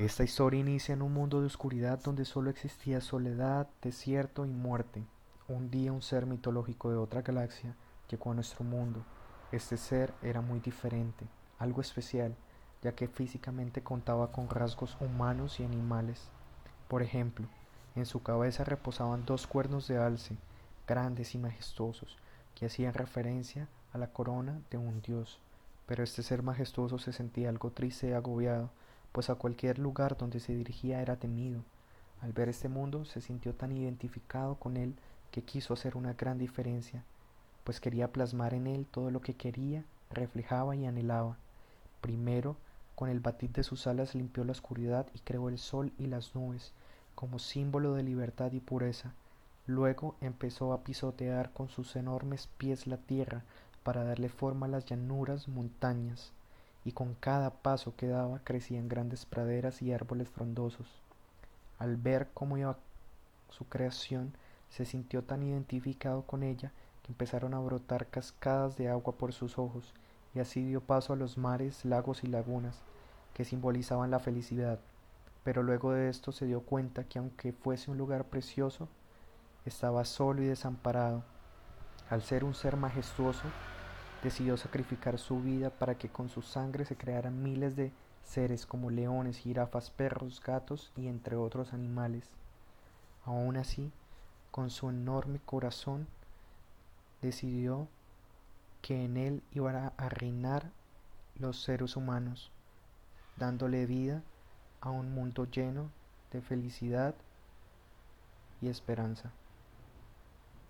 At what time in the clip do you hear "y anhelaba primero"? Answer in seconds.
40.76-42.56